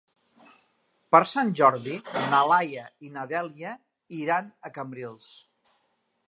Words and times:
Per 1.15 1.19
Sant 1.31 1.51
Jordi 1.59 1.97
na 2.31 2.39
Laia 2.53 2.87
i 3.09 3.13
na 3.19 3.27
Dèlia 3.35 3.75
iran 4.23 4.49
a 4.71 4.73
Cambrils. 4.79 5.31